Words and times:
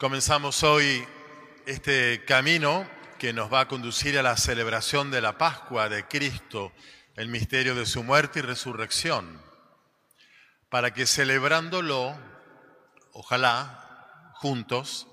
Comenzamos 0.00 0.62
hoy 0.62 1.06
este 1.66 2.24
camino 2.24 2.88
que 3.18 3.34
nos 3.34 3.52
va 3.52 3.60
a 3.60 3.68
conducir 3.68 4.18
a 4.18 4.22
la 4.22 4.34
celebración 4.38 5.10
de 5.10 5.20
la 5.20 5.36
Pascua 5.36 5.90
de 5.90 6.08
Cristo, 6.08 6.72
el 7.16 7.28
misterio 7.28 7.74
de 7.74 7.84
su 7.84 8.02
muerte 8.02 8.38
y 8.38 8.42
resurrección, 8.42 9.42
para 10.70 10.94
que 10.94 11.04
celebrándolo, 11.04 12.18
ojalá, 13.12 14.32
juntos, 14.36 15.06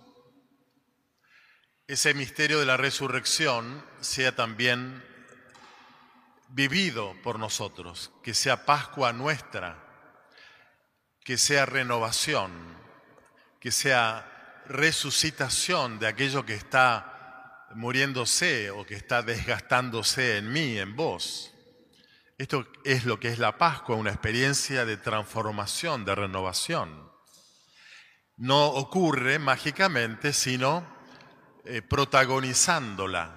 ese 1.88 2.13
misterio 2.13 2.61
de 2.61 2.65
la 2.65 2.77
resurrección 2.77 3.85
sea 3.99 4.38
también 4.38 5.04
vivido 6.47 7.13
por 7.23 7.39
nosotros, 7.39 8.13
que 8.23 8.33
sea 8.33 8.65
Pascua 8.65 9.11
nuestra, 9.11 9.83
que 11.25 11.38
sea 11.38 11.65
renovación, 11.65 12.54
que 13.59 13.73
sea 13.73 14.33
resucitación 14.68 16.00
de 16.00 16.07
aquello 16.07 16.46
que 16.46 16.54
está 16.54 17.68
muriéndose 17.75 18.71
o 18.71 18.86
que 18.86 18.96
está 18.96 19.21
desgastándose 19.21 20.37
en 20.37 20.51
mí, 20.51 20.78
en 20.78 20.96
vos. 20.96 21.54
Esto 22.37 22.68
es 22.83 23.06
lo 23.06 23.19
que 23.19 23.29
es 23.29 23.39
la 23.39 23.57
Pascua, 23.57 23.95
una 23.95 24.11
experiencia 24.11 24.86
de 24.86 24.97
transformación, 24.97 26.06
de 26.06 26.15
renovación. 26.15 27.11
No 28.36 28.68
ocurre 28.68 29.39
mágicamente, 29.39 30.33
sino 30.33 30.87
eh, 31.65 31.81
protagonizándola. 31.81 33.34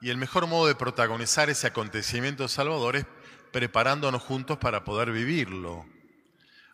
Y 0.00 0.10
el 0.10 0.16
mejor 0.16 0.48
modo 0.48 0.66
de 0.66 0.74
protagonizar 0.74 1.48
ese 1.48 1.68
acontecimiento 1.68 2.48
salvador 2.48 2.96
es 2.96 3.06
preparándonos 3.52 4.22
juntos 4.22 4.58
para 4.58 4.82
poder 4.82 5.12
vivirlo. 5.12 5.86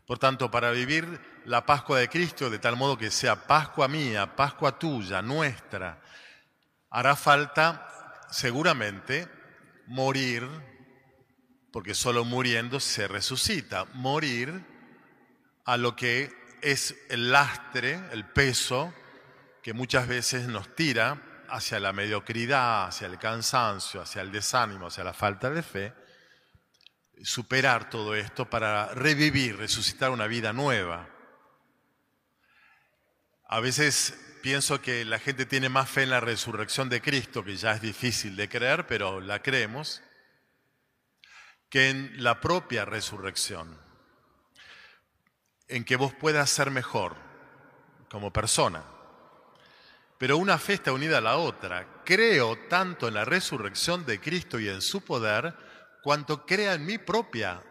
Por 0.09 0.19
tanto, 0.19 0.51
para 0.51 0.71
vivir 0.71 1.21
la 1.45 1.67
Pascua 1.67 1.99
de 1.99 2.09
Cristo 2.09 2.49
de 2.49 2.59
tal 2.59 2.77
modo 2.77 2.97
que 2.97 3.11
sea 3.11 3.47
Pascua 3.47 3.89
mía, 3.89 4.35
Pascua 4.35 4.79
tuya, 4.79 5.21
nuestra, 5.21 6.01
hará 6.89 7.15
falta 7.15 8.25
seguramente 8.31 9.29
morir, 9.87 10.49
porque 11.71 11.93
solo 11.93 12.25
muriendo 12.25 12.81
se 12.81 13.07
resucita, 13.07 13.85
morir 13.93 14.65
a 15.67 15.77
lo 15.77 15.95
que 15.95 16.33
es 16.63 16.97
el 17.11 17.31
lastre, 17.31 18.01
el 18.11 18.25
peso 18.25 18.95
que 19.63 19.75
muchas 19.75 20.09
veces 20.09 20.49
nos 20.49 20.75
tira 20.75 21.21
hacia 21.51 21.81
la 21.81 21.93
mediocridad, 21.93 22.87
hacia 22.87 23.09
el 23.09 23.19
cansancio, 23.19 24.01
hacia 24.01 24.23
el 24.23 24.33
desánimo, 24.33 24.87
hacia 24.87 25.05
la 25.05 25.13
falta 25.13 25.51
de 25.51 25.63
fe, 25.63 25.93
superar 27.29 27.91
todo 27.91 28.15
esto 28.15 28.49
para 28.49 28.95
revivir, 28.95 29.59
resucitar 29.59 30.11
una 30.11 30.27
vida 30.27 30.55
nueva. 30.55 31.11
A 33.47 33.61
veces 33.61 34.19
pienso 34.43 34.81
que 34.81 35.05
la 35.05 35.19
gente 35.19 35.45
tiene 35.45 35.69
más 35.69 35.91
fe 35.91 36.05
en 36.05 36.11
la 36.11 36.21
resurrección 36.21 36.89
de 36.89 37.03
Cristo, 37.03 37.45
que 37.45 37.55
ya 37.55 37.73
es 37.73 37.83
difícil 37.83 38.35
de 38.35 38.49
creer, 38.49 38.87
pero 38.87 39.21
la 39.21 39.43
creemos, 39.43 40.03
que 41.69 41.91
en 41.91 42.25
la 42.25 42.41
propia 42.41 42.87
resurrección, 42.87 43.79
en 45.67 45.85
que 45.85 45.97
vos 45.97 46.15
puedas 46.15 46.49
ser 46.49 46.71
mejor 46.71 47.15
como 48.09 48.33
persona. 48.33 48.85
Pero 50.17 50.39
una 50.39 50.57
fe 50.57 50.73
está 50.73 50.93
unida 50.93 51.19
a 51.19 51.21
la 51.21 51.37
otra. 51.37 52.03
Creo 52.07 52.57
tanto 52.71 53.07
en 53.07 53.13
la 53.13 53.27
resurrección 53.27 54.07
de 54.07 54.19
Cristo 54.19 54.59
y 54.59 54.71
en 54.71 54.81
su 54.81 55.03
poder, 55.03 55.68
cuanto 56.03 56.47
crea 56.47 56.75
en 56.75 56.87
mi 56.87 56.99
propia 56.99 57.63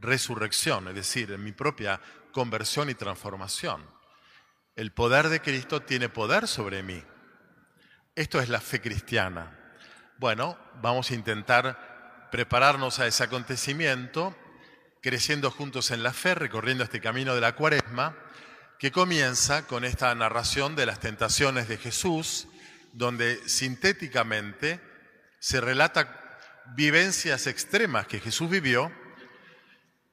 resurrección, 0.00 0.88
es 0.88 0.94
decir, 0.94 1.32
en 1.32 1.42
mi 1.42 1.52
propia 1.52 2.00
conversión 2.32 2.90
y 2.90 2.94
transformación. 2.94 3.84
El 4.74 4.92
poder 4.92 5.28
de 5.28 5.40
Cristo 5.40 5.82
tiene 5.82 6.08
poder 6.08 6.46
sobre 6.46 6.82
mí. 6.82 7.02
Esto 8.14 8.40
es 8.40 8.48
la 8.48 8.60
fe 8.60 8.80
cristiana. 8.80 9.58
Bueno, 10.18 10.58
vamos 10.82 11.10
a 11.10 11.14
intentar 11.14 12.28
prepararnos 12.30 12.98
a 12.98 13.06
ese 13.06 13.24
acontecimiento, 13.24 14.36
creciendo 15.00 15.50
juntos 15.50 15.90
en 15.90 16.02
la 16.02 16.12
fe, 16.12 16.34
recorriendo 16.34 16.84
este 16.84 17.00
camino 17.00 17.34
de 17.34 17.40
la 17.40 17.54
cuaresma, 17.54 18.16
que 18.78 18.92
comienza 18.92 19.66
con 19.66 19.84
esta 19.84 20.14
narración 20.14 20.76
de 20.76 20.86
las 20.86 21.00
tentaciones 21.00 21.68
de 21.68 21.78
Jesús, 21.78 22.48
donde 22.92 23.36
sintéticamente 23.48 24.80
se 25.38 25.60
relata 25.60 26.25
vivencias 26.74 27.46
extremas 27.46 28.06
que 28.06 28.20
Jesús 28.20 28.50
vivió 28.50 28.92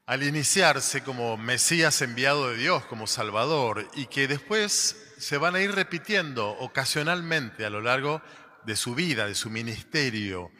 al 0.05 0.23
iniciarse 0.23 1.01
como 1.03 1.37
Mesías 1.37 2.01
enviado 2.01 2.49
de 2.49 2.57
Dios, 2.57 2.85
como 2.85 3.07
Salvador, 3.07 3.87
y 3.95 4.07
que 4.07 4.27
después 4.27 5.13
se 5.17 5.37
van 5.37 5.55
a 5.55 5.61
ir 5.61 5.71
repitiendo 5.71 6.49
ocasionalmente 6.49 7.65
a 7.65 7.69
lo 7.69 7.81
largo 7.81 8.21
de 8.65 8.75
su 8.75 8.95
vida, 8.95 9.27
de 9.27 9.35
su 9.35 9.49
ministerio. 9.49 10.51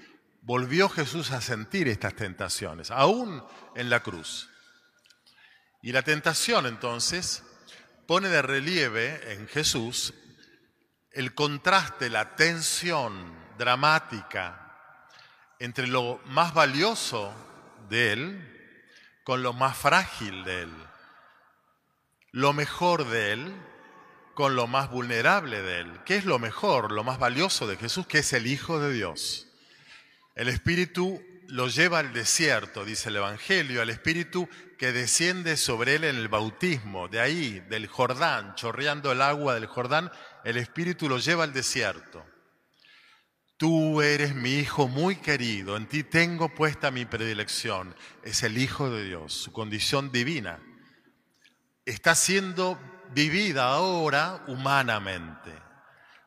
Volvió 0.42 0.88
Jesús 0.88 1.32
a 1.32 1.42
sentir 1.42 1.88
estas 1.88 2.16
tentaciones, 2.16 2.90
aún 2.92 3.44
en 3.76 3.90
la 3.90 4.02
cruz. 4.02 4.50
Y 5.82 5.92
la 5.92 6.02
tentación 6.02 6.66
entonces 6.66 7.44
pone 8.08 8.30
de 8.30 8.42
relieve 8.42 9.34
en 9.34 9.48
Jesús 9.48 10.14
el 11.12 11.36
contraste, 11.36 12.10
la 12.10 12.36
tensión 12.36 13.36
dramática 13.58 14.63
entre 15.60 15.88
lo 15.88 16.20
más 16.26 16.54
valioso 16.54 17.34
de 17.90 18.14
Él 18.14 18.50
con 19.24 19.44
lo 19.44 19.54
más 19.54 19.78
frágil 19.78 20.44
de 20.44 20.64
Él. 20.64 20.74
Lo 22.32 22.54
mejor 22.54 23.08
de 23.08 23.34
Él 23.34 23.54
con 24.34 24.56
lo 24.56 24.68
más 24.68 24.90
vulnerable 24.90 25.62
de 25.62 25.82
Él. 25.82 25.92
¿Qué 26.06 26.18
es 26.18 26.26
lo 26.26 26.40
mejor, 26.40 26.92
lo 26.92 27.04
más 27.04 27.20
valioso 27.20 27.68
de 27.68 27.78
Jesús? 27.78 28.08
Que 28.08 28.20
es 28.20 28.34
el 28.34 28.48
Hijo 28.48 28.80
de 28.80 28.92
Dios. 28.92 29.48
El 30.36 30.48
Espíritu 30.50 31.22
lo 31.48 31.68
lleva 31.68 32.00
al 32.00 32.14
desierto, 32.14 32.84
dice 32.84 33.10
el 33.10 33.18
Evangelio, 33.18 33.82
al 33.82 33.92
Espíritu 33.92 34.50
que 34.78 34.92
desciende 34.92 35.56
sobre 35.56 35.96
Él 35.96 36.04
en 36.04 36.16
el 36.16 36.28
bautismo, 36.28 37.08
de 37.08 37.20
ahí, 37.20 37.60
del 37.70 37.88
Jordán, 37.88 38.56
chorreando 38.56 39.12
el 39.12 39.22
agua 39.22 39.54
del 39.54 39.68
Jordán, 39.68 40.12
el 40.44 40.58
Espíritu 40.58 41.08
lo 41.08 41.20
lleva 41.20 41.44
al 41.44 41.54
desierto. 41.54 42.26
Tú 43.58 44.02
eres 44.02 44.34
mi 44.34 44.56
Hijo 44.56 44.88
muy 44.88 45.18
querido, 45.18 45.78
en 45.78 45.88
ti 45.88 46.04
tengo 46.04 46.50
puesta 46.50 46.92
mi 46.92 47.06
predilección. 47.06 47.96
Es 48.24 48.44
el 48.44 48.58
Hijo 48.58 48.90
de 48.90 49.06
Dios, 49.06 49.34
su 49.34 49.52
condición 49.52 50.12
divina. 50.12 50.60
Está 51.86 52.16
siendo 52.16 52.80
vivida 53.14 53.66
ahora 53.66 54.44
humanamente, 54.48 55.54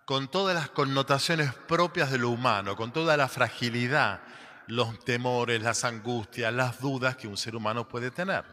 con 0.04 0.28
todas 0.28 0.54
las 0.54 0.70
connotaciones 0.70 1.53
propias 1.53 2.10
de 2.10 2.19
lo 2.19 2.31
humano, 2.31 2.76
con 2.76 2.92
toda 2.92 3.16
la 3.16 3.28
fragilidad, 3.28 4.20
los 4.69 5.04
temores, 5.04 5.62
las 5.62 5.84
angustias, 5.84 6.53
las 6.53 6.81
dudas 6.81 7.16
que 7.16 7.28
un 7.28 7.37
ser 7.37 7.56
humano 7.56 7.88
puede 7.88 8.10
tener. 8.10 8.44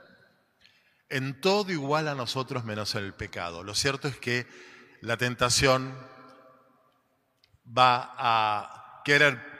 En 1.09 1.39
todo 1.41 1.71
igual 1.71 2.07
a 2.07 2.15
nosotros 2.15 2.63
menos 2.63 2.95
en 2.95 3.03
el 3.03 3.13
pecado. 3.13 3.63
Lo 3.63 3.75
cierto 3.75 4.07
es 4.07 4.17
que 4.17 4.47
la 5.01 5.17
tentación 5.17 5.93
va 7.65 8.13
a 8.17 9.01
querer 9.05 9.53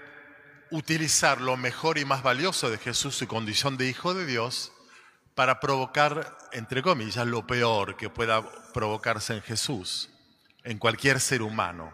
utilizar 0.71 1.39
lo 1.39 1.55
mejor 1.55 1.97
y 1.97 2.05
más 2.05 2.23
valioso 2.23 2.69
de 2.69 2.77
Jesús, 2.77 3.15
su 3.15 3.27
condición 3.27 3.77
de 3.77 3.87
hijo 3.87 4.13
de 4.13 4.25
Dios, 4.25 4.71
para 5.35 5.59
provocar, 5.59 6.37
entre 6.51 6.81
comillas, 6.81 7.27
lo 7.27 7.45
peor 7.45 7.95
que 7.95 8.09
pueda 8.09 8.43
provocarse 8.73 9.33
en 9.33 9.41
Jesús, 9.41 10.09
en 10.63 10.77
cualquier 10.77 11.19
ser 11.19 11.41
humano. 11.41 11.93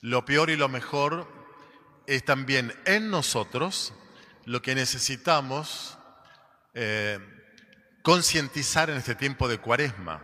Lo 0.00 0.24
peor 0.24 0.50
y 0.50 0.56
lo 0.56 0.68
mejor 0.68 1.28
es 2.06 2.24
también 2.24 2.74
en 2.86 3.10
nosotros 3.10 3.92
lo 4.44 4.62
que 4.62 4.74
necesitamos 4.74 5.98
eh, 6.74 7.18
concientizar 8.02 8.90
en 8.90 8.96
este 8.96 9.14
tiempo 9.14 9.48
de 9.48 9.58
cuaresma. 9.58 10.22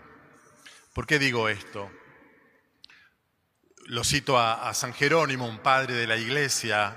¿Por 0.95 1.07
qué 1.07 1.19
digo 1.19 1.49
esto? 1.49 1.91
Lo 3.87 4.03
cito 4.03 4.39
a, 4.39 4.73
San 4.75 4.93
Jerónimo, 4.93 5.47
un 5.47 5.59
padre 5.59 5.95
de 5.95 6.07
la 6.07 6.17
iglesia 6.17 6.97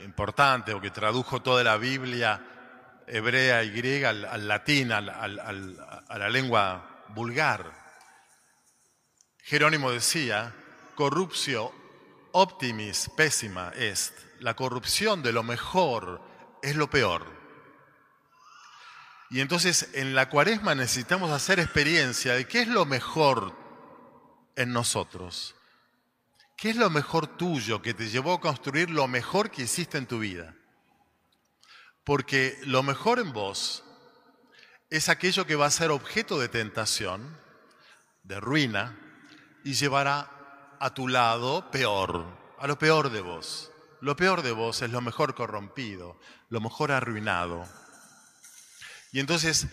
importante, 0.00 0.74
o 0.74 0.80
que 0.80 0.90
tradujo 0.90 1.40
toda 1.40 1.64
la 1.64 1.78
Biblia 1.78 2.40
hebrea 3.06 3.64
y 3.64 3.70
griega 3.70 4.10
al, 4.10 4.46
latín, 4.46 4.92
a 4.92 5.00
la 5.00 6.28
lengua 6.28 7.04
vulgar. 7.08 7.72
Jerónimo 9.42 9.90
decía, 9.90 10.54
corruptio 10.94 11.72
optimis 12.32 13.10
pésima 13.16 13.72
est, 13.74 14.12
la 14.40 14.54
corrupción 14.54 15.22
de 15.22 15.32
lo 15.32 15.42
mejor 15.42 16.20
es 16.62 16.76
lo 16.76 16.90
peor. 16.90 17.24
Y 19.30 19.40
entonces 19.40 19.90
en 19.94 20.14
la 20.14 20.28
cuaresma 20.28 20.74
necesitamos 20.74 21.30
hacer 21.30 21.60
experiencia 21.60 22.34
de 22.34 22.46
qué 22.46 22.62
es 22.62 22.68
lo 22.68 22.84
mejor 22.84 23.56
en 24.56 24.72
nosotros. 24.72 25.54
¿Qué 26.58 26.70
es 26.70 26.76
lo 26.76 26.90
mejor 26.90 27.28
tuyo 27.28 27.80
que 27.80 27.94
te 27.94 28.08
llevó 28.08 28.34
a 28.34 28.40
construir 28.40 28.90
lo 28.90 29.06
mejor 29.06 29.48
que 29.48 29.62
hiciste 29.62 29.96
en 29.96 30.08
tu 30.08 30.18
vida? 30.18 30.56
Porque 32.02 32.58
lo 32.64 32.82
mejor 32.82 33.20
en 33.20 33.32
vos 33.32 33.84
es 34.90 35.08
aquello 35.08 35.46
que 35.46 35.54
va 35.54 35.66
a 35.66 35.70
ser 35.70 35.92
objeto 35.92 36.40
de 36.40 36.48
tentación, 36.48 37.38
de 38.24 38.40
ruina, 38.40 38.98
y 39.62 39.74
llevará 39.74 40.76
a 40.80 40.92
tu 40.94 41.06
lado 41.06 41.70
peor, 41.70 42.26
a 42.58 42.66
lo 42.66 42.76
peor 42.76 43.10
de 43.10 43.20
vos. 43.20 43.70
Lo 44.00 44.16
peor 44.16 44.42
de 44.42 44.50
vos 44.50 44.82
es 44.82 44.90
lo 44.90 45.00
mejor 45.00 45.36
corrompido, 45.36 46.18
lo 46.48 46.60
mejor 46.60 46.90
arruinado. 46.90 47.68
Y 49.12 49.20
entonces, 49.20 49.68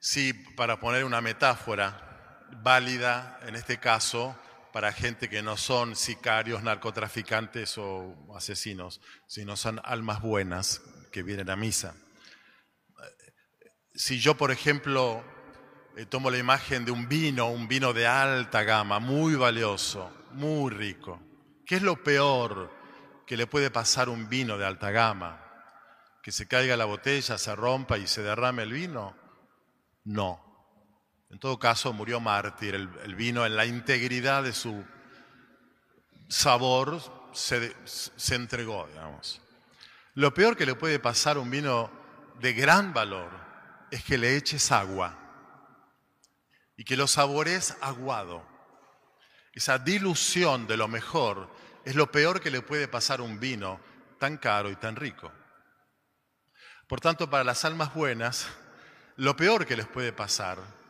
si 0.00 0.32
para 0.32 0.80
poner 0.80 1.04
una 1.04 1.20
metáfora 1.20 2.40
válida, 2.62 3.38
en 3.42 3.54
este 3.54 3.78
caso, 3.78 4.34
para 4.74 4.92
gente 4.92 5.28
que 5.28 5.40
no 5.40 5.56
son 5.56 5.94
sicarios, 5.94 6.64
narcotraficantes 6.64 7.78
o 7.78 8.34
asesinos, 8.36 9.00
sino 9.28 9.56
son 9.56 9.80
almas 9.84 10.20
buenas 10.20 10.82
que 11.12 11.22
vienen 11.22 11.48
a 11.48 11.54
misa. 11.54 11.94
Si 13.94 14.18
yo, 14.18 14.36
por 14.36 14.50
ejemplo, 14.50 15.22
eh, 15.96 16.06
tomo 16.06 16.28
la 16.28 16.38
imagen 16.38 16.84
de 16.84 16.90
un 16.90 17.08
vino, 17.08 17.50
un 17.50 17.68
vino 17.68 17.92
de 17.92 18.08
alta 18.08 18.64
gama, 18.64 18.98
muy 18.98 19.36
valioso, 19.36 20.10
muy 20.32 20.72
rico, 20.72 21.22
¿qué 21.64 21.76
es 21.76 21.82
lo 21.82 22.02
peor 22.02 22.68
que 23.28 23.36
le 23.36 23.46
puede 23.46 23.70
pasar 23.70 24.08
un 24.08 24.28
vino 24.28 24.58
de 24.58 24.66
alta 24.66 24.90
gama? 24.90 25.40
¿Que 26.20 26.32
se 26.32 26.48
caiga 26.48 26.76
la 26.76 26.84
botella, 26.84 27.38
se 27.38 27.54
rompa 27.54 27.96
y 27.96 28.08
se 28.08 28.24
derrame 28.24 28.64
el 28.64 28.72
vino? 28.72 29.16
No. 30.02 30.53
En 31.34 31.40
todo 31.40 31.58
caso, 31.58 31.92
murió 31.92 32.20
mártir. 32.20 32.76
El, 32.76 33.14
vino 33.16 33.44
en 33.44 33.56
la 33.56 33.66
integridad 33.66 34.44
de 34.44 34.52
su 34.52 34.84
sabor 36.28 37.02
se, 37.32 37.74
entregó, 38.30 38.86
digamos. 38.86 39.40
Lo 40.14 40.32
peor 40.32 40.56
que 40.56 40.64
le 40.64 40.76
puede 40.76 41.00
pasar 41.00 41.36
un 41.36 41.50
vino 41.50 41.90
de 42.38 42.52
gran 42.52 42.94
valor 42.94 43.32
es 43.90 44.04
que 44.04 44.16
le 44.16 44.36
eches 44.36 44.70
agua 44.70 45.18
y 46.76 46.84
que 46.84 46.96
lo 46.96 47.08
sabores 47.08 47.76
aguado. 47.80 48.46
Esa 49.54 49.80
dilución 49.80 50.68
de 50.68 50.76
lo 50.76 50.86
mejor 50.86 51.52
es 51.84 51.96
lo 51.96 52.12
peor 52.12 52.40
que 52.40 52.52
le 52.52 52.62
puede 52.62 52.86
pasar 52.86 53.20
un 53.20 53.40
vino 53.40 53.80
tan 54.20 54.36
caro 54.36 54.70
y 54.70 54.76
tan 54.76 54.94
rico. 54.94 55.32
Por 56.86 57.00
tanto, 57.00 57.28
para 57.28 57.42
las 57.42 57.64
almas 57.64 57.92
buenas, 57.92 58.46
lo 59.16 59.34
peor 59.34 59.66
que 59.66 59.76
les 59.76 59.88
puede 59.88 60.12
pasar 60.12 60.83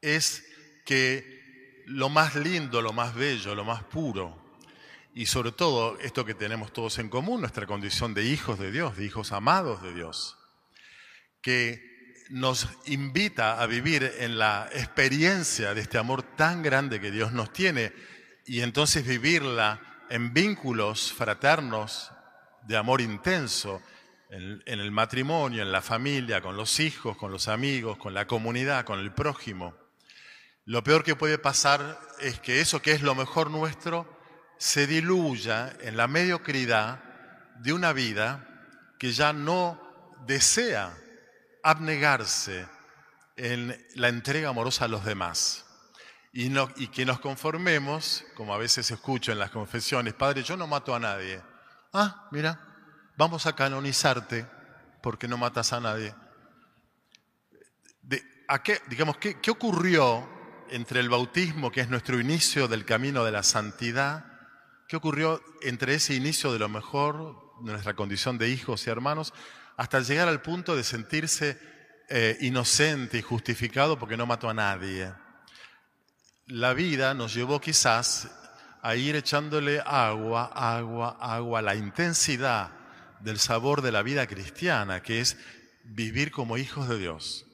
es 0.00 0.44
que 0.84 1.84
lo 1.86 2.08
más 2.08 2.34
lindo, 2.34 2.82
lo 2.82 2.92
más 2.92 3.14
bello, 3.14 3.54
lo 3.54 3.64
más 3.64 3.82
puro, 3.84 4.46
y 5.14 5.26
sobre 5.26 5.50
todo 5.50 5.98
esto 6.00 6.26
que 6.26 6.34
tenemos 6.34 6.72
todos 6.74 6.98
en 6.98 7.08
común, 7.08 7.40
nuestra 7.40 7.66
condición 7.66 8.12
de 8.12 8.24
hijos 8.24 8.58
de 8.58 8.70
Dios, 8.70 8.98
de 8.98 9.06
hijos 9.06 9.32
amados 9.32 9.82
de 9.82 9.94
Dios, 9.94 10.36
que 11.40 11.96
nos 12.28 12.68
invita 12.84 13.62
a 13.62 13.66
vivir 13.66 14.12
en 14.18 14.36
la 14.38 14.68
experiencia 14.72 15.72
de 15.72 15.80
este 15.80 15.96
amor 15.96 16.22
tan 16.22 16.62
grande 16.62 17.00
que 17.00 17.10
Dios 17.10 17.32
nos 17.32 17.52
tiene 17.52 17.92
y 18.44 18.60
entonces 18.60 19.06
vivirla 19.06 19.80
en 20.10 20.34
vínculos 20.34 21.12
fraternos 21.12 22.12
de 22.66 22.76
amor 22.76 23.00
intenso, 23.00 23.80
en, 24.28 24.60
el 24.66 24.90
matrimonio, 24.90 25.62
en 25.62 25.72
la 25.72 25.80
familia, 25.82 26.40
con 26.40 26.56
los 26.56 26.80
hijos, 26.80 27.16
con 27.16 27.30
los 27.30 27.48
amigos, 27.48 27.96
con 27.96 28.12
la 28.12 28.26
comunidad, 28.26 28.84
con 28.84 28.98
el 28.98 29.12
prójimo. 29.12 29.85
Lo 30.66 30.82
peor 30.82 31.04
que 31.04 31.14
puede 31.14 31.38
pasar 31.38 32.00
es 32.18 32.40
que 32.40 32.60
eso 32.60 32.82
que 32.82 32.90
es 32.90 33.00
lo 33.00 33.14
mejor 33.14 33.52
nuestro 33.52 34.04
se 34.58 34.88
diluya 34.88 35.72
en 35.80 35.96
la 35.96 36.08
mediocridad 36.08 37.04
de 37.60 37.72
una 37.72 37.92
vida 37.92 38.44
que 38.98 39.12
ya 39.12 39.32
no 39.32 39.80
desea 40.26 40.92
abnegarse 41.62 42.66
en 43.36 43.86
la 43.94 44.08
entrega 44.08 44.48
amorosa 44.48 44.86
a 44.86 44.88
los 44.88 45.04
demás. 45.04 45.64
Y, 46.32 46.50
que 46.88 47.06
nos 47.06 47.20
conformemos, 47.20 48.24
como 48.34 48.52
a 48.52 48.58
veces 48.58 48.90
escucho 48.90 49.30
en 49.30 49.38
las 49.38 49.52
confesiones, 49.52 50.14
Padre, 50.14 50.42
yo 50.42 50.56
no 50.56 50.66
mato 50.66 50.96
a 50.96 50.98
nadie. 50.98 51.40
Ah, 51.92 52.28
mira, 52.32 52.60
vamos 53.16 53.46
a 53.46 53.54
canonizarte 53.54 54.46
porque 55.00 55.28
no 55.28 55.38
matas 55.38 55.72
a 55.72 55.80
nadie. 55.80 56.12
De, 58.02 58.20
¿a 58.48 58.60
qué, 58.64 58.82
digamos, 58.88 59.16
¿qué, 59.18 59.40
¿qué 59.40 59.52
ocurrió 59.52 60.35
entre 60.70 61.00
el 61.00 61.08
bautismo, 61.08 61.70
que 61.70 61.80
es 61.80 61.88
nuestro 61.88 62.20
inicio 62.20 62.68
del 62.68 62.84
camino 62.84 63.24
de 63.24 63.32
la 63.32 63.42
santidad? 63.42 64.24
¿Qué 64.88 64.96
ocurrió 64.96 65.42
entre 65.62 65.94
ese 65.94 66.14
inicio 66.14 66.52
de 66.52 66.58
lo 66.58 66.68
mejor, 66.68 67.54
de 67.62 67.72
nuestra 67.72 67.94
condición 67.94 68.38
de 68.38 68.50
hijos 68.50 68.86
y 68.86 68.90
hermanos, 68.90 69.32
hasta 69.76 70.00
llegar 70.00 70.28
al 70.28 70.42
punto 70.42 70.76
de 70.76 70.84
sentirse 70.84 71.58
eh, 72.08 72.36
inocente 72.40 73.18
y 73.18 73.22
justificado 73.22 73.98
porque 73.98 74.16
no 74.16 74.26
mató 74.26 74.48
a 74.48 74.54
nadie. 74.54 75.12
La 76.46 76.72
vida 76.72 77.14
nos 77.14 77.34
llevó 77.34 77.60
quizás 77.60 78.30
a 78.80 78.94
ir 78.94 79.16
echándole 79.16 79.82
agua, 79.84 80.44
agua, 80.54 81.16
agua, 81.20 81.62
la 81.62 81.74
intensidad 81.74 82.70
del 83.20 83.40
sabor 83.40 83.82
de 83.82 83.90
la 83.90 84.02
vida 84.02 84.28
cristiana, 84.28 85.02
que 85.02 85.20
es 85.20 85.36
vivir 85.82 86.30
como 86.30 86.58
hijos 86.58 86.88
de 86.88 86.98
Dios. 86.98 87.46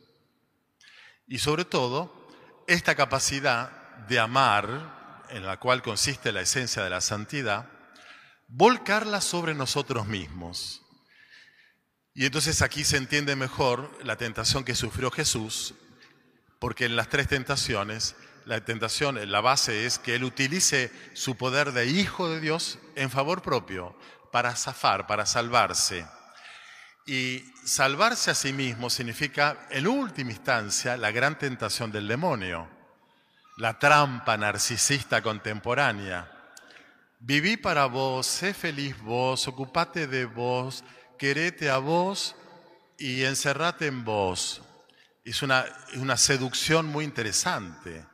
Y 1.26 1.38
sobre 1.38 1.64
todo, 1.64 2.21
esta 2.66 2.94
capacidad 2.94 3.70
de 4.08 4.18
amar, 4.18 5.24
en 5.30 5.46
la 5.46 5.58
cual 5.58 5.82
consiste 5.82 6.32
la 6.32 6.40
esencia 6.40 6.82
de 6.82 6.90
la 6.90 7.00
santidad, 7.00 7.66
volcarla 8.48 9.20
sobre 9.20 9.54
nosotros 9.54 10.06
mismos. 10.06 10.82
Y 12.14 12.26
entonces 12.26 12.60
aquí 12.60 12.84
se 12.84 12.98
entiende 12.98 13.36
mejor 13.36 13.90
la 14.04 14.16
tentación 14.16 14.64
que 14.64 14.74
sufrió 14.74 15.10
Jesús, 15.10 15.74
porque 16.58 16.84
en 16.84 16.96
las 16.96 17.08
tres 17.08 17.28
tentaciones, 17.28 18.14
la 18.44 18.62
tentación, 18.64 19.18
la 19.30 19.40
base 19.40 19.86
es 19.86 19.98
que 19.98 20.14
él 20.14 20.24
utilice 20.24 20.92
su 21.14 21.36
poder 21.36 21.72
de 21.72 21.86
hijo 21.86 22.28
de 22.28 22.40
Dios 22.40 22.78
en 22.96 23.10
favor 23.10 23.42
propio, 23.42 23.96
para 24.30 24.54
zafar, 24.56 25.06
para 25.06 25.26
salvarse. 25.26 26.06
Y 27.06 27.44
salvarse 27.64 28.30
a 28.30 28.34
sí 28.34 28.52
mismo 28.52 28.88
significa, 28.88 29.66
en 29.70 29.88
última 29.88 30.30
instancia, 30.30 30.96
la 30.96 31.10
gran 31.10 31.36
tentación 31.36 31.90
del 31.90 32.06
demonio, 32.06 32.68
la 33.56 33.78
trampa 33.78 34.36
narcisista 34.36 35.20
contemporánea. 35.20 36.30
Viví 37.18 37.56
para 37.56 37.86
vos, 37.86 38.26
sé 38.26 38.54
feliz 38.54 38.98
vos, 39.00 39.48
ocupate 39.48 40.06
de 40.06 40.26
vos, 40.26 40.84
querete 41.18 41.70
a 41.70 41.78
vos 41.78 42.36
y 42.98 43.24
encerrate 43.24 43.86
en 43.86 44.04
vos. 44.04 44.62
Es 45.24 45.42
una, 45.42 45.64
una 45.96 46.16
seducción 46.16 46.86
muy 46.86 47.04
interesante, 47.04 48.04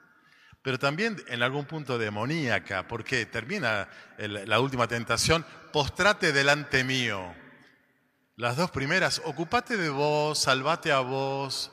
pero 0.62 0.79
también 0.79 1.23
en 1.29 1.43
algún 1.43 1.67
punto 1.67 1.99
demoníaca, 1.99 2.86
porque 2.89 3.27
termina 3.27 3.89
la 4.19 4.60
última 4.60 4.86
tentación, 4.86 5.44
postrate 5.72 6.32
delante 6.32 6.84
mío. 6.84 7.34
Las 8.38 8.56
dos 8.56 8.70
primeras, 8.70 9.20
ocupate 9.26 9.76
de 9.76 9.90
vos, 9.90 10.38
salvate 10.38 10.90
a 10.90 11.00
vos, 11.00 11.70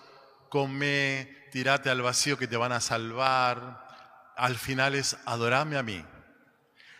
come, 0.49 1.47
tirate 1.51 1.89
al 1.89 2.01
vacío 2.01 2.37
que 2.37 2.47
te 2.47 2.57
van 2.57 2.73
a 2.73 2.81
salvar. 2.81 3.87
Al 4.35 4.57
final 4.57 4.95
es 4.95 5.15
adorame 5.25 5.77
a 5.77 5.83
mí. 5.83 6.03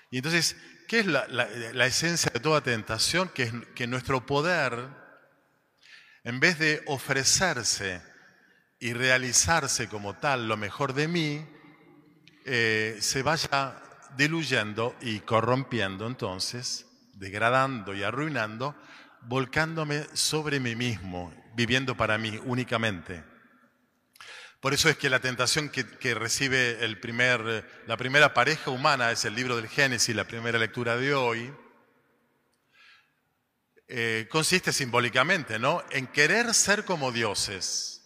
Y 0.09 0.17
entonces 0.17 0.55
¿Qué 0.87 0.99
es 0.99 1.07
la, 1.07 1.87
esencia 1.87 2.31
de 2.31 2.39
toda 2.39 2.61
tentación? 2.61 3.29
Que 3.29 3.43
es 3.43 3.53
que 3.73 3.87
nuestro 3.87 4.25
poder, 4.25 4.87
en 6.23 6.39
vez 6.39 6.59
de 6.59 6.83
ofrecerse 6.85 8.01
y 8.79 8.93
realizarse 8.93 9.89
como 9.89 10.15
tal 10.15 10.47
lo 10.47 10.57
mejor 10.57 10.93
de 10.93 11.07
mí, 11.07 11.45
eh, 12.45 12.97
se 13.01 13.23
vaya 13.23 13.81
diluyendo 14.15 14.95
y 15.01 15.21
corrompiendo 15.21 16.05
entonces, 16.05 16.85
degradando 17.13 17.95
y 17.95 18.03
arruinando, 18.03 18.75
volcándome 19.27 20.05
sobre 20.13 20.59
mí 20.59 20.75
mismo, 20.75 21.33
viviendo 21.55 21.95
para 21.97 22.17
mí 22.17 22.39
únicamente. 22.45 23.23
Por 24.59 24.73
eso 24.73 24.89
es 24.89 24.97
que 24.97 25.09
la 25.09 25.19
tentación 25.19 25.69
que, 25.69 26.15
recibe 26.15 26.83
el 26.83 26.99
primer, 26.99 27.83
la 27.85 27.97
primera 27.97 28.33
pareja 28.33 28.71
humana 28.71 29.11
es 29.11 29.25
el 29.25 29.35
libro 29.35 29.55
del 29.55 29.67
Génesis, 29.67 30.15
la 30.15 30.25
primera 30.25 30.57
lectura 30.57 30.97
de 30.97 31.13
hoy, 31.13 31.53
eh, 33.87 34.27
consiste 34.31 34.73
simbólicamente 34.73 35.59
¿no? 35.59 35.83
en 35.91 36.07
querer 36.07 36.53
ser 36.53 36.83
como 36.83 37.11
dioses. 37.11 38.01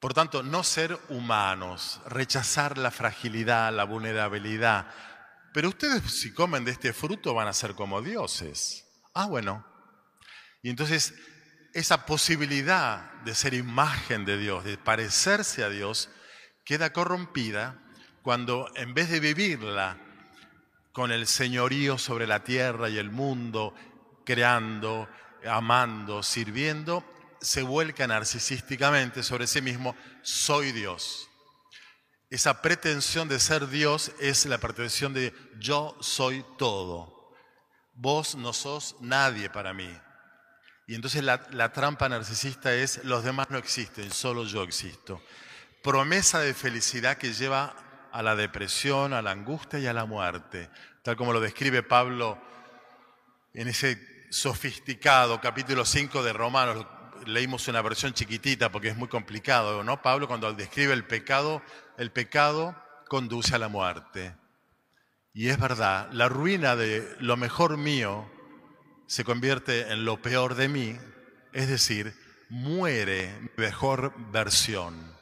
Por 0.00 0.12
tanto, 0.12 0.42
no 0.42 0.62
ser 0.62 0.98
humanos, 1.08 2.02
rechazar 2.06 2.76
la 2.76 2.90
fragilidad, 2.90 3.72
la 3.72 3.84
vulnerabilidad. 3.84 4.86
Pero 5.54 5.70
ustedes 5.70 6.02
si 6.12 6.34
comen 6.34 6.66
de 6.66 6.72
este 6.72 6.92
fruto 6.92 7.32
van 7.32 7.48
a 7.48 7.54
ser 7.54 7.74
como 7.74 8.02
dioses. 8.02 8.85
Ah, 9.18 9.24
bueno. 9.24 9.64
Y 10.62 10.68
entonces 10.68 11.14
esa 11.72 12.04
posibilidad 12.04 13.14
de 13.22 13.34
ser 13.34 13.54
imagen 13.54 14.26
de 14.26 14.36
Dios, 14.36 14.62
de 14.64 14.76
parecerse 14.76 15.64
a 15.64 15.70
Dios, 15.70 16.10
queda 16.66 16.92
corrompida 16.92 17.82
cuando 18.20 18.70
en 18.76 18.92
vez 18.92 19.08
de 19.08 19.20
vivirla 19.20 19.96
con 20.92 21.12
el 21.12 21.26
señorío 21.26 21.96
sobre 21.96 22.26
la 22.26 22.44
tierra 22.44 22.90
y 22.90 22.98
el 22.98 23.10
mundo, 23.10 23.74
creando, 24.26 25.08
amando, 25.48 26.22
sirviendo, 26.22 27.02
se 27.40 27.62
vuelca 27.62 28.06
narcisísticamente 28.06 29.22
sobre 29.22 29.46
sí 29.46 29.62
mismo, 29.62 29.96
soy 30.20 30.72
Dios. 30.72 31.30
esa 32.28 32.60
pretensión 32.60 33.28
de 33.28 33.40
ser 33.40 33.68
Dios 33.68 34.12
es 34.20 34.44
la 34.44 34.58
pretensión 34.58 35.14
de 35.14 35.32
yo 35.58 35.96
soy 36.02 36.44
todo. 36.58 37.15
Vos 37.96 38.34
no 38.34 38.52
sos 38.52 38.96
nadie 39.00 39.48
para 39.48 39.72
mí. 39.72 39.90
Y 40.86 40.94
entonces 40.94 41.24
la, 41.24 41.72
trampa 41.72 42.08
narcisista 42.08 42.72
es 42.74 43.02
los 43.04 43.24
demás 43.24 43.50
no 43.50 43.58
existen, 43.58 44.10
solo 44.12 44.44
yo 44.44 44.62
existo. 44.62 45.20
Promesa 45.82 46.40
de 46.40 46.54
felicidad 46.54 47.16
que 47.16 47.32
lleva 47.32 47.74
a 48.12 48.22
la 48.22 48.36
depresión, 48.36 49.12
a 49.12 49.22
la 49.22 49.32
angustia 49.32 49.78
y 49.78 49.86
a 49.86 49.92
la 49.92 50.04
muerte, 50.04 50.70
tal 51.02 51.16
como 51.16 51.32
lo 51.32 51.40
describe 51.40 51.82
Pablo 51.82 52.38
en 53.52 53.68
ese 53.68 54.28
sofisticado 54.30 55.40
capítulo 55.40 55.84
5 55.84 56.22
de 56.22 56.32
Romanos. 56.32 56.86
Leímos 57.24 57.66
una 57.66 57.82
versión 57.82 58.12
chiquitita 58.12 58.70
porque 58.70 58.88
es 58.88 58.96
muy 58.96 59.08
complicado, 59.08 59.82
¿no? 59.82 60.02
Pablo 60.02 60.28
cuando 60.28 60.52
describe 60.52 60.92
el 60.92 61.06
pecado, 61.06 61.62
el 61.96 62.12
pecado 62.12 62.76
conduce 63.08 63.54
a 63.54 63.58
la 63.58 63.68
muerte. 63.68 64.36
Y 65.38 65.50
es 65.50 65.60
verdad, 65.60 66.08
la 66.12 66.30
ruina 66.30 66.76
de 66.76 67.14
lo 67.20 67.36
mejor 67.36 67.76
mío 67.76 68.26
se 69.06 69.22
convierte 69.22 69.92
en 69.92 70.06
lo 70.06 70.22
peor 70.22 70.54
de 70.54 70.66
mí, 70.66 70.98
es 71.52 71.68
decir, 71.68 72.14
muere 72.48 73.38
mi 73.42 73.50
mejor 73.58 74.14
versión. 74.32 75.14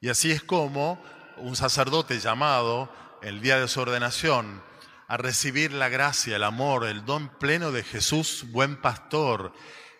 Y 0.00 0.10
así 0.10 0.30
es 0.30 0.44
como 0.44 1.02
un 1.38 1.56
sacerdote 1.56 2.20
llamado 2.20 2.88
el 3.20 3.40
día 3.40 3.58
de 3.58 3.66
su 3.66 3.80
ordenación 3.80 4.62
a 5.08 5.16
recibir 5.16 5.72
la 5.72 5.88
gracia, 5.88 6.36
el 6.36 6.44
amor, 6.44 6.86
el 6.86 7.04
don 7.04 7.28
pleno 7.40 7.72
de 7.72 7.82
Jesús, 7.82 8.46
buen 8.52 8.80
pastor, 8.80 9.52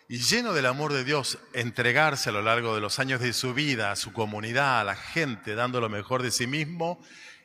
y 0.08 0.18
lleno 0.18 0.52
del 0.52 0.66
amor 0.66 0.92
de 0.92 1.02
Dios, 1.02 1.40
entregarse 1.52 2.28
a 2.28 2.32
lo 2.32 2.42
largo 2.42 2.76
de 2.76 2.80
los 2.80 3.00
años 3.00 3.20
de 3.20 3.32
su 3.32 3.54
vida 3.54 3.90
a 3.90 3.96
su 3.96 4.12
comunidad, 4.12 4.82
a 4.82 4.84
la 4.84 4.94
gente, 4.94 5.56
dando 5.56 5.80
lo 5.80 5.88
mejor 5.88 6.22
de 6.22 6.30
sí 6.30 6.46
mismo, 6.46 7.02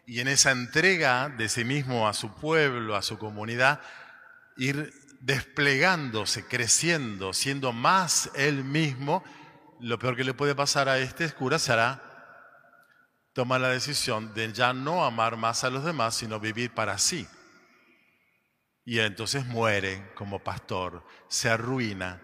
y 0.07 0.21
en 0.21 0.27
esa 0.27 0.49
entrega 0.49 1.29
de 1.29 1.49
sí 1.49 1.63
mismo 1.63 2.07
a 2.07 2.13
su 2.13 2.33
pueblo, 2.33 2.95
a 2.95 3.03
su 3.03 3.19
comunidad, 3.19 3.81
ir 4.55 4.91
desplegándose, 5.19 6.47
creciendo, 6.47 7.33
siendo 7.33 7.73
más 7.73 8.31
él 8.33 8.63
mismo, 8.63 9.23
lo 9.79 9.99
peor 9.99 10.15
que 10.15 10.23
le 10.23 10.33
puede 10.33 10.55
pasar 10.55 10.89
a 10.89 10.97
este 10.97 11.29
cura 11.31 11.59
será 11.59 12.01
tomar 13.33 13.61
la 13.61 13.69
decisión 13.69 14.33
de 14.33 14.51
ya 14.51 14.73
no 14.73 15.05
amar 15.05 15.37
más 15.37 15.63
a 15.63 15.69
los 15.69 15.85
demás, 15.85 16.15
sino 16.15 16.39
vivir 16.39 16.73
para 16.73 16.97
sí 16.97 17.27
y 18.87 18.99
entonces 18.99 19.45
muere 19.45 20.09
como 20.15 20.41
pastor, 20.41 21.03
se 21.27 21.49
arruina. 21.49 22.21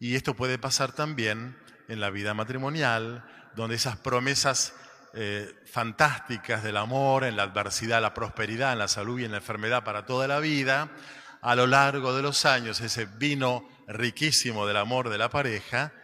Y 0.00 0.16
esto 0.16 0.34
puede 0.34 0.58
pasar 0.58 0.90
también 0.90 1.56
en 1.86 2.00
la 2.00 2.10
vida 2.10 2.34
matrimonial, 2.34 3.24
donde 3.54 3.76
esas 3.76 3.96
promesas 3.96 4.74
eh, 5.18 5.50
fantásticas 5.64 6.62
del 6.62 6.76
amor, 6.76 7.24
en 7.24 7.36
la 7.36 7.44
adversidad, 7.44 8.02
la 8.02 8.12
prosperidad, 8.12 8.74
en 8.74 8.78
la 8.78 8.86
salud 8.86 9.18
y 9.18 9.24
en 9.24 9.30
la 9.30 9.38
enfermedad 9.38 9.82
para 9.82 10.04
toda 10.04 10.28
la 10.28 10.40
vida, 10.40 10.90
a 11.40 11.54
lo 11.54 11.66
largo 11.66 12.14
de 12.14 12.20
los 12.20 12.44
años, 12.44 12.82
ese 12.82 13.06
vino 13.06 13.66
riquísimo 13.88 14.66
del 14.66 14.76
amor 14.76 15.08
de 15.08 15.16
la 15.16 15.30
pareja, 15.30 15.94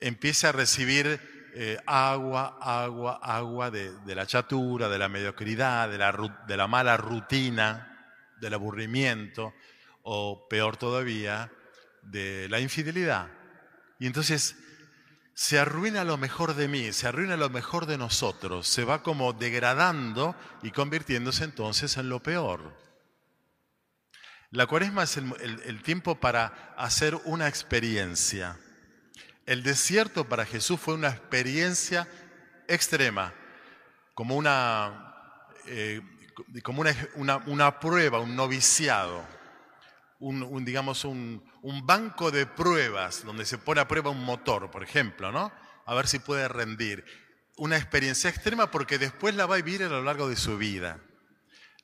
empieza 0.00 0.50
a 0.50 0.52
recibir 0.52 1.18
eh, 1.54 1.78
agua, 1.86 2.58
agua, 2.60 3.20
agua 3.22 3.70
de, 3.70 4.14
la 4.14 4.26
chatura, 4.26 4.90
de 4.90 4.98
la 4.98 5.08
mediocridad, 5.08 5.88
de 5.88 5.96
la, 5.96 6.12
de 6.46 6.56
la 6.58 6.66
mala 6.66 6.98
rutina 6.98 8.12
del 8.38 8.52
aburrimiento 8.52 9.54
o 10.02 10.46
peor 10.46 10.76
todavía, 10.76 11.50
de 12.02 12.48
la 12.50 12.60
infidelidad. 12.60 13.28
Y 13.98 14.06
entonces 14.06 14.56
se 15.40 15.58
arruina 15.58 16.04
lo 16.04 16.18
mejor 16.18 16.52
de 16.52 16.68
mí, 16.68 16.92
se 16.92 17.08
arruina 17.08 17.34
lo 17.34 17.48
mejor 17.48 17.86
de 17.86 17.96
nosotros, 17.96 18.68
se 18.68 18.84
va 18.84 19.02
como 19.02 19.32
degradando 19.32 20.36
y 20.62 20.70
convirtiéndose 20.70 21.44
entonces 21.44 21.96
en 21.96 22.10
lo 22.10 22.22
peor. 22.22 22.76
La 24.50 24.66
cuaresma 24.66 25.04
es 25.04 25.16
el, 25.16 25.82
tiempo 25.82 26.20
para 26.20 26.74
hacer 26.76 27.14
una 27.24 27.48
experiencia. 27.48 28.58
El 29.46 29.62
desierto 29.62 30.28
para 30.28 30.44
Jesús 30.44 30.78
fue 30.78 30.92
una 30.92 31.08
experiencia 31.08 32.06
extrema, 32.68 33.32
como 34.12 34.36
una 34.36 35.46
eh, 35.64 36.02
como 36.62 36.82
una, 36.82 36.94
una, 37.46 37.80
prueba, 37.80 38.20
un 38.20 38.36
noviciado, 38.36 39.26
un, 40.20 40.64
digamos 40.64 41.04
un, 41.04 41.42
un, 41.62 41.86
banco 41.86 42.30
de 42.30 42.46
pruebas 42.46 43.24
donde 43.24 43.46
se 43.46 43.58
pone 43.58 43.80
a 43.80 43.88
prueba 43.88 44.10
un 44.10 44.22
motor, 44.22 44.70
por 44.70 44.82
ejemplo, 44.82 45.32
¿no? 45.32 45.50
A 45.86 45.94
ver 45.94 46.06
si 46.06 46.18
puede 46.18 46.46
rendir. 46.46 47.04
Una 47.56 47.76
experiencia 47.76 48.30
extrema 48.30 48.70
porque 48.70 48.98
después 48.98 49.34
la 49.34 49.46
va 49.46 49.54
a 49.54 49.62
vivir 49.62 49.82
a 49.82 49.88
lo 49.88 50.02
largo 50.02 50.28
de 50.28 50.36
su 50.36 50.56
vida. 50.56 51.00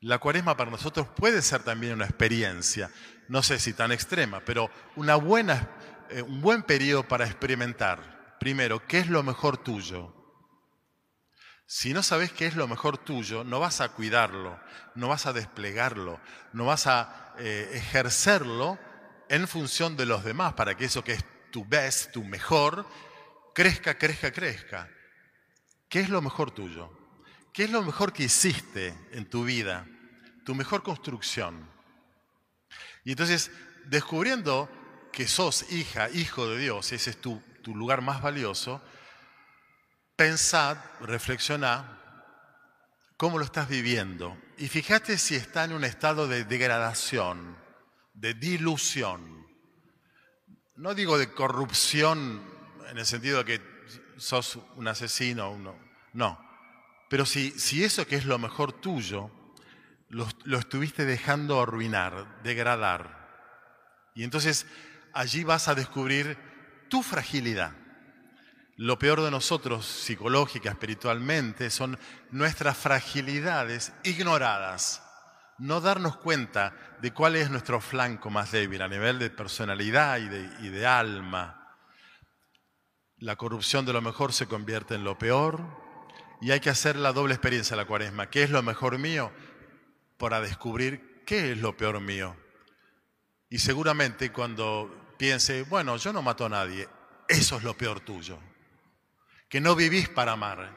La 0.00 0.18
cuaresma 0.18 0.56
para 0.56 0.70
nosotros 0.70 1.08
puede 1.08 1.42
ser 1.42 1.62
también 1.62 1.94
una 1.94 2.04
experiencia, 2.04 2.90
no 3.28 3.42
sé 3.42 3.58
si 3.58 3.72
tan 3.72 3.92
extrema, 3.92 4.40
pero 4.40 4.70
una 4.94 5.16
buena, 5.16 5.70
eh, 6.10 6.22
un 6.22 6.40
buen 6.40 6.62
periodo 6.62 7.08
para 7.08 7.24
experimentar. 7.26 8.36
Primero, 8.38 8.86
¿qué 8.86 8.98
es 8.98 9.08
lo 9.08 9.22
mejor 9.22 9.56
tuyo? 9.56 10.15
Si 11.66 11.92
no 11.92 12.04
sabes 12.04 12.30
qué 12.32 12.46
es 12.46 12.54
lo 12.54 12.68
mejor 12.68 12.96
tuyo, 12.96 13.42
no 13.42 13.58
vas 13.58 13.80
a 13.80 13.88
cuidarlo, 13.88 14.58
no 14.94 15.08
vas 15.08 15.26
a 15.26 15.32
desplegarlo, 15.32 16.20
no 16.52 16.64
vas 16.64 16.86
a 16.86 17.34
eh, 17.38 17.70
ejercerlo 17.74 18.78
en 19.28 19.48
función 19.48 19.96
de 19.96 20.06
los 20.06 20.22
demás 20.22 20.54
para 20.54 20.76
que 20.76 20.84
eso 20.84 21.02
que 21.02 21.14
es 21.14 21.24
tu 21.50 21.64
best, 21.64 22.12
tu 22.12 22.22
mejor, 22.22 22.86
crezca, 23.52 23.98
crezca, 23.98 24.32
crezca. 24.32 24.88
¿Qué 25.88 26.00
es 26.00 26.08
lo 26.08 26.22
mejor 26.22 26.52
tuyo? 26.52 26.90
¿Qué 27.52 27.64
es 27.64 27.70
lo 27.70 27.82
mejor 27.82 28.12
que 28.12 28.24
hiciste 28.24 28.94
en 29.10 29.28
tu 29.28 29.44
vida? 29.44 29.88
Tu 30.44 30.54
mejor 30.54 30.84
construcción. 30.84 31.68
Y 33.02 33.10
entonces, 33.10 33.50
descubriendo 33.86 34.70
que 35.12 35.26
sos 35.26 35.72
hija, 35.72 36.10
hijo 36.10 36.46
de 36.48 36.58
Dios, 36.58 36.92
ese 36.92 37.10
es 37.10 37.20
tu, 37.20 37.42
tu 37.62 37.74
lugar 37.74 38.02
más 38.02 38.22
valioso, 38.22 38.82
pensad, 40.16 40.78
reflexionad 41.00 41.84
cómo 43.16 43.38
lo 43.38 43.44
estás 43.44 43.68
viviendo 43.68 44.36
y 44.56 44.68
fíjate 44.68 45.18
si 45.18 45.36
está 45.36 45.64
en 45.64 45.74
un 45.74 45.84
estado 45.84 46.26
de 46.26 46.44
degradación, 46.44 47.56
de 48.14 48.34
dilución. 48.34 49.46
No 50.76 50.94
digo 50.94 51.18
de 51.18 51.32
corrupción 51.32 52.42
en 52.90 52.98
el 52.98 53.06
sentido 53.06 53.38
de 53.38 53.44
que 53.44 53.62
sos 54.16 54.58
un 54.76 54.88
asesino, 54.88 55.50
uno, 55.50 55.78
no. 56.14 56.42
Pero 57.08 57.26
si, 57.26 57.50
si 57.52 57.84
eso 57.84 58.06
que 58.06 58.16
es 58.16 58.24
lo 58.24 58.38
mejor 58.38 58.72
tuyo, 58.72 59.30
lo, 60.08 60.26
lo 60.44 60.58
estuviste 60.58 61.04
dejando 61.04 61.60
arruinar, 61.60 62.42
degradar. 62.42 64.10
Y 64.14 64.24
entonces 64.24 64.66
allí 65.12 65.44
vas 65.44 65.68
a 65.68 65.74
descubrir 65.74 66.38
tu 66.88 67.02
fragilidad 67.02 67.85
lo 68.76 68.98
peor 68.98 69.22
de 69.22 69.30
nosotros, 69.30 69.86
psicológica, 69.86 70.70
espiritualmente, 70.70 71.70
son 71.70 71.98
nuestras 72.30 72.76
fragilidades 72.76 73.92
ignoradas. 74.04 75.02
No 75.58 75.80
darnos 75.80 76.18
cuenta 76.18 76.76
de 77.00 77.12
cuál 77.12 77.36
es 77.36 77.50
nuestro 77.50 77.80
flanco 77.80 78.28
más 78.28 78.52
débil 78.52 78.82
a 78.82 78.88
nivel 78.88 79.18
de 79.18 79.30
personalidad 79.30 80.18
y 80.18 80.28
de, 80.28 80.50
y 80.60 80.68
de 80.68 80.86
alma. 80.86 81.74
La 83.16 83.36
corrupción 83.36 83.86
de 83.86 83.94
lo 83.94 84.02
mejor 84.02 84.34
se 84.34 84.46
convierte 84.46 84.94
en 84.94 85.04
lo 85.04 85.16
peor 85.16 85.64
y 86.42 86.50
hay 86.50 86.60
que 86.60 86.68
hacer 86.68 86.96
la 86.96 87.14
doble 87.14 87.32
experiencia 87.32 87.74
de 87.74 87.82
la 87.82 87.88
cuaresma. 87.88 88.28
¿Qué 88.28 88.42
es 88.42 88.50
lo 88.50 88.62
mejor 88.62 88.98
mío? 88.98 89.32
Para 90.18 90.42
descubrir 90.42 91.22
qué 91.24 91.52
es 91.52 91.58
lo 91.58 91.74
peor 91.78 92.00
mío. 92.00 92.36
Y 93.48 93.60
seguramente 93.60 94.30
cuando 94.32 95.14
piense, 95.16 95.62
bueno, 95.62 95.96
yo 95.96 96.12
no 96.12 96.20
mato 96.20 96.44
a 96.44 96.50
nadie, 96.50 96.86
eso 97.26 97.56
es 97.56 97.62
lo 97.62 97.74
peor 97.74 98.00
tuyo 98.00 98.38
que 99.48 99.60
no 99.60 99.74
vivís 99.74 100.08
para 100.08 100.32
amar, 100.32 100.72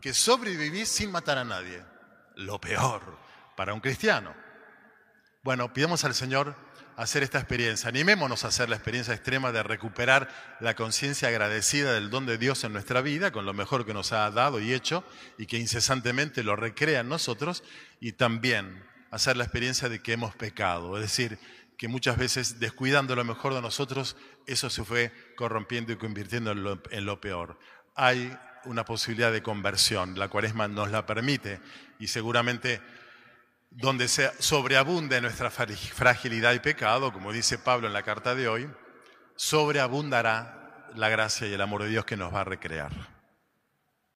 que 0.00 0.12
sobrevivís 0.12 0.88
sin 0.88 1.10
matar 1.10 1.38
a 1.38 1.44
nadie. 1.44 1.82
Lo 2.36 2.60
peor 2.60 3.18
para 3.56 3.72
un 3.72 3.80
cristiano. 3.80 4.34
Bueno, 5.42 5.72
pidamos 5.72 6.04
al 6.04 6.14
Señor 6.14 6.56
hacer 6.96 7.22
esta 7.22 7.38
experiencia. 7.38 7.88
Animémonos 7.88 8.44
a 8.44 8.48
hacer 8.48 8.68
la 8.68 8.76
experiencia 8.76 9.14
extrema 9.14 9.52
de 9.52 9.62
recuperar 9.62 10.28
la 10.60 10.74
conciencia 10.74 11.28
agradecida 11.28 11.92
del 11.92 12.10
don 12.10 12.26
de 12.26 12.38
Dios 12.38 12.64
en 12.64 12.72
nuestra 12.72 13.00
vida, 13.00 13.30
con 13.30 13.46
lo 13.46 13.54
mejor 13.54 13.86
que 13.86 13.94
nos 13.94 14.12
ha 14.12 14.30
dado 14.30 14.60
y 14.60 14.72
hecho, 14.72 15.04
y 15.38 15.46
que 15.46 15.58
incesantemente 15.58 16.42
lo 16.42 16.56
recrea 16.56 17.00
en 17.00 17.08
nosotros, 17.08 17.62
y 18.00 18.12
también 18.12 18.84
hacer 19.10 19.36
la 19.36 19.44
experiencia 19.44 19.88
de 19.88 20.02
que 20.02 20.14
hemos 20.14 20.34
pecado, 20.34 20.96
es 20.96 21.02
decir, 21.02 21.38
que 21.78 21.88
muchas 21.88 22.16
veces 22.16 22.58
descuidando 22.58 23.14
lo 23.14 23.24
mejor 23.24 23.54
de 23.54 23.60
nosotros, 23.60 24.16
eso 24.46 24.70
se 24.70 24.82
fue 24.82 25.12
corrompiendo 25.36 25.92
y 25.92 25.96
convirtiendo 25.96 26.52
en 26.52 26.62
lo, 26.62 26.82
en 26.90 27.04
lo 27.04 27.20
peor 27.20 27.58
hay 27.96 28.36
una 28.64 28.84
posibilidad 28.84 29.32
de 29.32 29.42
conversión. 29.42 30.18
La 30.18 30.28
cuaresma 30.28 30.68
nos 30.68 30.90
la 30.90 31.06
permite 31.06 31.60
y 31.98 32.08
seguramente 32.08 32.80
donde 33.70 34.08
se 34.08 34.30
sobreabunde 34.38 35.20
nuestra 35.20 35.50
fragilidad 35.50 36.52
y 36.54 36.60
pecado, 36.60 37.12
como 37.12 37.32
dice 37.32 37.58
Pablo 37.58 37.86
en 37.86 37.92
la 37.92 38.02
carta 38.02 38.34
de 38.34 38.48
hoy, 38.48 38.70
sobreabundará 39.34 40.88
la 40.94 41.08
gracia 41.08 41.46
y 41.46 41.52
el 41.52 41.60
amor 41.60 41.82
de 41.82 41.90
Dios 41.90 42.04
que 42.04 42.16
nos 42.16 42.32
va 42.34 42.40
a 42.40 42.44
recrear. 42.44 43.15